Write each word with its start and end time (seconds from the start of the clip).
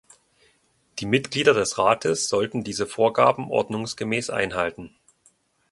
Die 0.97 1.05
Mitglieder 1.05 1.53
des 1.53 1.77
Rates 1.77 2.27
sollten 2.27 2.63
diese 2.63 2.87
Vorgaben 2.87 3.51
ordnungsgemäß 3.51 4.31
einhalten. 4.31 4.95